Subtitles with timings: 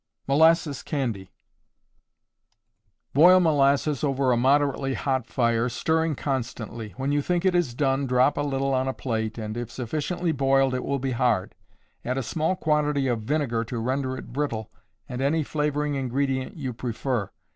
[0.27, 1.31] Molasses Candy.
[3.13, 6.95] Boil molasses over a moderately hot fire, stirring constantly.
[6.97, 10.31] When you think it is done, drop a little on a plate, and if sufficiently
[10.31, 11.53] boiled it will be hard.
[12.03, 14.71] Add a small quantity of vinegar to render it brittle
[15.07, 17.29] and any flavoring ingredient you prefer.